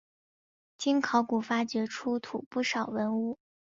[0.79, 3.37] 经考古发掘出土不少文物。